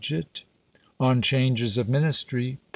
NO. 0.09 0.17
VI. 0.17 0.25
ON 0.99 1.21
CHANGES 1.21 1.77
OF 1.77 1.87
MINISTRY. 1.87 2.57